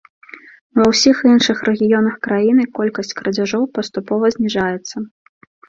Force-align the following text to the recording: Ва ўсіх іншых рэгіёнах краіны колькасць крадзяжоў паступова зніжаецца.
Ва 0.79 0.85
ўсіх 0.91 1.17
іншых 1.31 1.57
рэгіёнах 1.69 2.15
краіны 2.29 2.63
колькасць 2.81 3.13
крадзяжоў 3.21 3.71
паступова 3.79 4.35
зніжаецца. 4.41 5.07